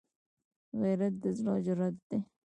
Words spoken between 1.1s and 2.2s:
د زړه جرأت دی